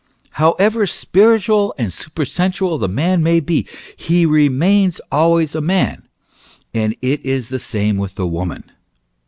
[0.31, 6.07] However spiritual and super sensual the man may be, he remains always a man;
[6.73, 8.63] and it is the same with the woman.